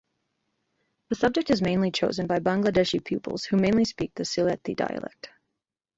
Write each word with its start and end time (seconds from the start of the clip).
The 1.09 1.15
subject 1.15 1.51
is 1.51 1.61
mainly 1.61 1.91
chosen 1.91 2.25
by 2.25 2.39
Bangladeshi 2.39 3.05
pupils, 3.05 3.43
who 3.43 3.55
mainly 3.57 3.85
speak 3.85 4.15
the 4.15 4.23
Sylheti 4.23 4.75
dialect. 4.75 5.29